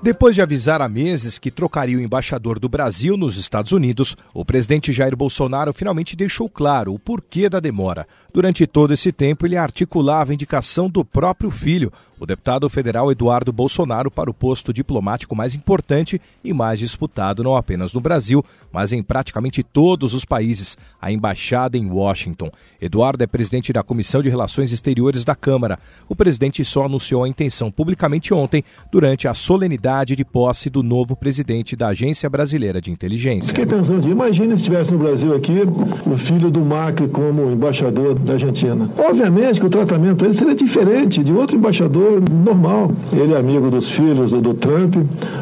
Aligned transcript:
Depois 0.00 0.32
de 0.32 0.40
avisar 0.40 0.80
há 0.80 0.88
meses 0.88 1.40
que 1.40 1.50
trocaria 1.50 1.98
o 1.98 2.00
embaixador 2.00 2.60
do 2.60 2.68
Brasil 2.68 3.16
nos 3.16 3.36
Estados 3.36 3.72
Unidos, 3.72 4.16
o 4.32 4.44
presidente 4.44 4.92
Jair 4.92 5.16
Bolsonaro 5.16 5.72
finalmente 5.72 6.14
deixou 6.14 6.48
claro 6.48 6.94
o 6.94 7.00
porquê 7.00 7.48
da 7.48 7.58
demora. 7.58 8.06
Durante 8.32 8.64
todo 8.64 8.94
esse 8.94 9.10
tempo, 9.10 9.44
ele 9.44 9.56
articulava 9.56 10.30
a 10.30 10.34
indicação 10.34 10.88
do 10.88 11.04
próprio 11.04 11.50
filho, 11.50 11.92
o 12.20 12.26
deputado 12.26 12.68
federal 12.68 13.10
Eduardo 13.10 13.52
Bolsonaro, 13.52 14.10
para 14.10 14.30
o 14.30 14.34
posto 14.34 14.72
diplomático 14.72 15.34
mais 15.34 15.56
importante 15.56 16.20
e 16.44 16.52
mais 16.52 16.78
disputado 16.78 17.42
não 17.42 17.56
apenas 17.56 17.92
no 17.92 18.00
Brasil, 18.00 18.44
mas 18.72 18.92
em 18.92 19.02
praticamente 19.02 19.62
todos 19.64 20.14
os 20.14 20.24
países, 20.24 20.76
a 21.00 21.10
embaixada 21.10 21.76
em 21.76 21.90
Washington. 21.90 22.50
Eduardo 22.80 23.24
é 23.24 23.26
presidente 23.26 23.72
da 23.72 23.82
Comissão 23.82 24.22
de 24.22 24.28
Relações 24.28 24.72
Exteriores 24.72 25.24
da 25.24 25.34
Câmara. 25.34 25.78
O 26.08 26.14
presidente 26.14 26.64
só 26.64 26.84
anunciou 26.84 27.24
a 27.24 27.28
intenção 27.28 27.70
publicamente 27.70 28.32
ontem, 28.32 28.62
durante 28.92 29.26
a 29.26 29.34
solenidade 29.34 29.87
de 29.88 30.24
posse 30.24 30.68
do 30.68 30.82
novo 30.82 31.16
presidente 31.16 31.74
da 31.74 31.88
Agência 31.88 32.28
Brasileira 32.28 32.80
de 32.80 32.90
Inteligência. 32.90 33.48
Fiquei 33.48 33.64
pensando, 33.64 34.06
imagine 34.08 34.48
se 34.48 34.62
estivesse 34.62 34.92
no 34.92 34.98
Brasil 34.98 35.34
aqui 35.34 35.62
o 36.06 36.18
filho 36.18 36.50
do 36.50 36.60
Macri 36.60 37.08
como 37.08 37.50
embaixador 37.50 38.14
da 38.14 38.34
Argentina. 38.34 38.90
Obviamente 38.98 39.58
que 39.58 39.66
o 39.66 39.70
tratamento 39.70 40.22
dele 40.22 40.36
seria 40.36 40.54
diferente 40.54 41.24
de 41.24 41.32
outro 41.32 41.56
embaixador 41.56 42.22
normal. 42.30 42.92
Ele 43.12 43.32
é 43.32 43.38
amigo 43.38 43.70
dos 43.70 43.90
filhos 43.90 44.30
do, 44.30 44.40
do 44.40 44.54
Trump, 44.54 44.96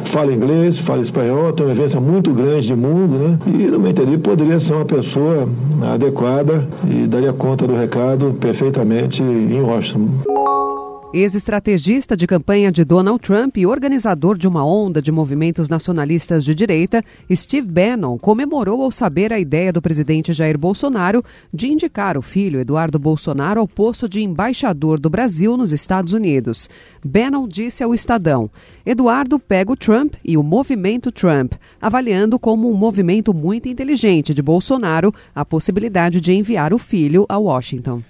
fala 0.05 0.33
inglês, 0.33 0.79
fala 0.79 1.01
espanhol, 1.01 1.53
tem 1.53 1.67
uma 1.67 1.75
vivência 1.75 2.01
muito 2.01 2.33
grande 2.33 2.69
de 2.69 2.77
mundo, 2.77 3.17
né? 3.17 3.39
E 3.47 3.67
no 3.67 3.81
meu 3.81 3.91
entender 3.91 4.19
poderia 4.19 4.61
ser 4.61 4.75
uma 4.75 4.85
pessoa 4.85 5.49
adequada 5.93 6.69
e 6.89 7.07
daria 7.07 7.33
conta 7.33 7.67
do 7.67 7.75
recado 7.75 8.37
perfeitamente 8.41 9.23
em 9.23 9.61
Washington. 9.61 10.66
Ex-estrategista 11.15 12.17
de 12.17 12.27
campanha 12.27 12.71
de 12.71 12.85
Donald 12.85 13.21
Trump 13.21 13.57
e 13.57 13.65
organizador 13.65 14.37
de 14.37 14.49
uma 14.49 14.67
onda 14.67 15.01
de 15.01 15.13
movimentos 15.13 15.69
nacionalistas 15.69 16.45
de 16.45 16.53
direita, 16.53 17.03
Steve 17.33 17.67
Bannon 17.67 18.19
comemorou 18.19 18.83
ao 18.83 18.91
saber 18.91 19.33
a 19.33 19.39
ideia 19.39 19.73
do 19.73 19.81
presidente 19.81 20.33
Jair 20.33 20.59
Bolsonaro 20.59 21.23
de 21.55 21.69
indicar 21.69 22.19
o 22.19 22.23
filho 22.23 22.59
Eduardo 22.59 22.99
Bolsonaro 22.99 23.61
ao 23.61 23.69
posto 23.69 24.09
de 24.09 24.21
embaixador 24.21 24.99
do 24.99 25.09
Brasil 25.09 25.57
nos 25.57 25.73
Estados 25.73 26.13
Unidos. 26.13 26.69
Bannon 27.03 27.47
disse 27.47 27.85
ao 27.85 27.95
Estadão: 27.95 28.51
Eduardo 28.85 29.39
pega 29.39 29.73
o 29.73 29.77
Trump 29.77 30.15
e 30.25 30.37
o 30.37 30.43
movimento 30.43 31.13
Trump, 31.13 31.53
avaliando 31.81 32.37
como 32.37 32.69
um 32.69 32.75
movimento 32.75 33.33
muito 33.33 33.69
inteligente 33.69 34.35
de 34.35 34.43
Bolsonaro 34.43 35.15
a 35.35 35.45
possibilidade 35.45 36.21
de 36.21 36.33
enviar 36.33 36.75
o 36.75 36.79
filho 36.79 37.25
a 37.29 37.39
Washington. 37.39 38.03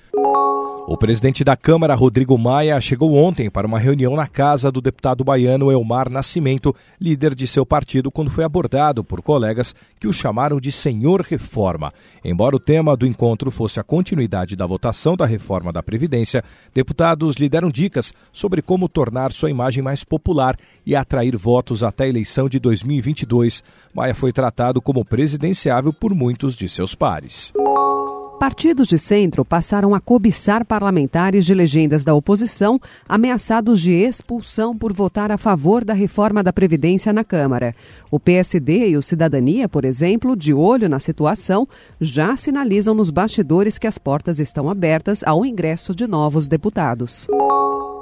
O 0.89 0.97
presidente 0.97 1.43
da 1.43 1.57
Câmara, 1.57 1.97
Rodrigo 1.97 2.39
Maia, 2.39 2.81
chegou 2.81 3.13
ontem 3.17 3.51
para 3.51 3.67
uma 3.67 3.77
reunião 3.77 4.15
na 4.15 4.29
casa 4.29 4.71
do 4.71 4.81
deputado 4.81 5.25
baiano 5.25 5.73
Elmar 5.73 6.09
Nascimento, 6.09 6.73
líder 7.01 7.35
de 7.35 7.45
seu 7.49 7.67
partido, 7.67 8.09
quando 8.09 8.31
foi 8.31 8.45
abordado 8.45 9.03
por 9.03 9.21
colegas 9.21 9.75
que 9.99 10.07
o 10.07 10.13
chamaram 10.13 10.61
de 10.61 10.71
Senhor 10.71 11.23
Reforma. 11.23 11.93
Embora 12.25 12.55
o 12.55 12.61
tema 12.61 12.97
do 12.97 13.05
encontro 13.05 13.51
fosse 13.51 13.81
a 13.81 13.83
continuidade 13.83 14.55
da 14.55 14.65
votação 14.65 15.17
da 15.17 15.27
reforma 15.27 15.73
da 15.73 15.83
Previdência, 15.83 16.45
deputados 16.73 17.35
lhe 17.35 17.49
deram 17.49 17.69
dicas 17.69 18.15
sobre 18.33 18.63
como 18.63 18.89
tornar 18.89 19.33
sua 19.33 19.51
imagem 19.51 19.83
mais 19.83 20.05
popular 20.05 20.57
e 20.87 20.95
atrair 20.95 21.37
votos 21.37 21.83
até 21.83 22.05
a 22.05 22.09
eleição 22.09 22.49
de 22.49 22.61
2022. 22.61 23.61
Maia 23.93 24.15
foi 24.15 24.33
tratado 24.33 24.81
como 24.81 25.05
presidenciável 25.05 25.93
por 25.93 26.15
muitos 26.15 26.55
de 26.55 26.69
seus 26.69 26.95
pares. 26.95 27.53
Partidos 28.39 28.87
de 28.87 28.99
centro 28.99 29.47
passaram 29.47 29.95
a 29.95 30.01
cobiçar 30.01 30.63
parlamentares 30.63 31.47
de 31.47 31.55
legendas 31.55 32.05
da 32.05 32.15
oposição 32.15 32.79
ameaçados 33.09 33.81
de 33.81 33.93
expulsão 33.93 34.77
por 34.77 34.93
votar 34.93 35.33
a 35.33 35.39
favor 35.39 35.83
da 35.83 35.95
reforma 35.95 36.43
da 36.43 36.53
Previdência 36.53 37.15
na 37.15 37.25
Câmara. 37.25 37.75
O 38.11 38.21
PSD 38.21 38.91
e 38.91 38.97
o 38.97 39.03
Cidadania, 39.03 39.71
por 39.71 39.87
exemplo, 39.87 40.37
de 40.37 40.53
olho 40.53 40.87
na 40.87 41.01
situação, 41.01 41.67
já 41.99 42.37
sinalizam 42.37 42.95
nos 42.95 43.09
bastidores 43.09 43.79
que 43.79 43.87
as 43.87 43.97
portas 43.97 44.39
estão 44.39 44.69
abertas 44.69 45.25
ao 45.25 45.45
ingresso 45.45 45.95
de 45.95 46.07
novos 46.07 46.47
deputados. 46.47 47.27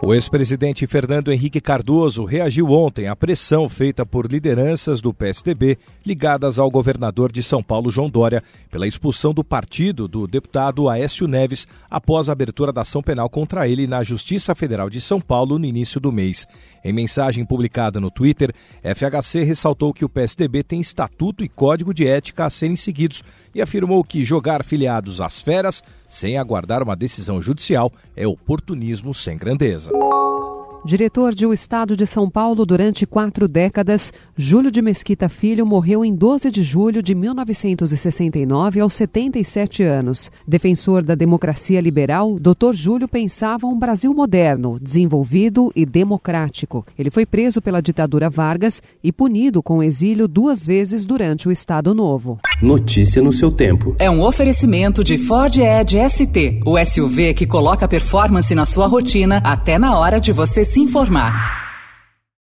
O 0.03 0.13
ex-presidente 0.13 0.87
Fernando 0.87 1.33
Henrique 1.33 1.61
Cardoso 1.61 2.25
reagiu 2.25 2.71
ontem 2.71 3.09
à 3.09 3.17
pressão 3.17 3.69
feita 3.69 4.05
por 4.05 4.31
lideranças 4.31 5.01
do 5.01 5.15
PSDB 5.15 5.79
ligadas 6.05 6.59
ao 6.59 6.71
governador 6.71 7.33
de 7.33 7.43
São 7.43 7.63
Paulo, 7.63 7.91
João 7.91 8.11
Dória, 8.11 8.43
pela 8.71 8.87
expulsão 8.87 9.33
do 9.33 9.43
partido 9.43 10.07
do 10.07 10.27
deputado 10.27 10.91
Aécio 10.91 11.27
Neves 11.27 11.67
após 11.89 12.29
a 12.29 12.33
abertura 12.33 12.71
da 12.71 12.83
ação 12.83 13.03
penal 13.03 13.31
contra 13.31 13.67
ele 13.67 13.87
na 13.87 14.03
Justiça 14.03 14.55
Federal 14.55 14.91
de 14.91 15.01
São 15.01 15.21
Paulo 15.21 15.59
no 15.59 15.65
início 15.65 15.99
do 15.99 16.13
mês. 16.13 16.47
Em 16.85 16.93
mensagem 16.93 17.47
publicada 17.47 17.99
no 17.99 18.11
Twitter, 18.11 18.53
FHC 18.83 19.43
ressaltou 19.43 19.95
que 19.95 20.05
o 20.05 20.09
PSDB 20.09 20.63
tem 20.63 20.81
estatuto 20.81 21.43
e 21.43 21.49
código 21.49 21.95
de 21.95 22.07
ética 22.07 22.45
a 22.45 22.51
serem 22.51 22.77
seguidos 22.77 23.23
e 23.55 23.63
afirmou 23.63 24.05
que 24.05 24.23
jogar 24.23 24.63
filiados 24.63 25.19
às 25.21 25.41
feras 25.41 25.83
sem 26.15 26.39
aguardar 26.39 26.83
uma 26.83 26.95
decisão 26.95 27.41
judicial 27.41 27.91
é 28.15 28.27
oportunismo 28.27 29.13
sem 29.13 29.37
grandeza. 29.37 29.84
doesn't. 29.85 30.24
Diretor 30.87 31.35
de 31.35 31.47
O 31.47 31.53
Estado 31.55 31.97
de 31.97 32.05
São 32.07 32.29
Paulo 32.29 32.67
durante 32.67 33.07
quatro 33.07 33.49
décadas, 33.49 34.13
Júlio 34.37 34.71
de 34.71 34.83
Mesquita 34.83 35.31
Filho 35.31 35.65
morreu 35.65 36.05
em 36.05 36.15
12 36.15 36.51
de 36.51 36.63
julho 36.63 37.03
de 37.03 37.15
1969, 37.15 38.81
aos 38.81 38.93
77 38.93 39.83
anos. 39.83 40.31
Defensor 40.47 41.03
da 41.03 41.15
democracia 41.15 41.81
liberal, 41.81 42.39
Dr. 42.39 42.75
Júlio 42.75 43.09
pensava 43.09 43.67
um 43.67 43.79
Brasil 43.79 44.13
moderno, 44.13 44.79
desenvolvido 44.79 45.73
e 45.75 45.87
democrático. 45.87 46.85
Ele 46.99 47.11
foi 47.11 47.25
preso 47.25 47.63
pela 47.63 47.81
ditadura 47.81 48.29
Vargas 48.29 48.83
e 49.03 49.11
punido 49.11 49.63
com 49.63 49.83
exílio 49.83 50.29
duas 50.29 50.67
vezes 50.67 51.07
durante 51.07 51.49
o 51.49 51.53
Estado 51.53 51.95
Novo. 51.95 52.39
Notícia 52.61 53.23
no 53.23 53.33
seu 53.33 53.51
tempo. 53.51 53.97
É 53.99 54.11
um 54.11 54.23
oferecimento 54.23 55.03
de 55.03 55.17
Ford 55.17 55.57
Edge 55.57 55.97
ST, 56.11 56.61
o 56.67 56.77
SUV 56.85 57.33
que 57.33 57.47
coloca 57.47 57.89
performance 57.89 58.55
na 58.55 58.67
sua 58.67 58.87
rotina 58.87 59.39
até 59.39 59.79
na 59.79 59.99
hora 59.99 60.21
de 60.21 60.31
você 60.31 60.63
se 60.75 60.81
informar. 60.81 61.64